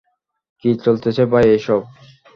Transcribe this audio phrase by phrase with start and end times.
[0.63, 1.81] কি চলতেছে ভাই এইসব?